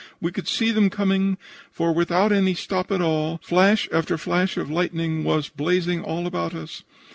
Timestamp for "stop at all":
2.55-3.39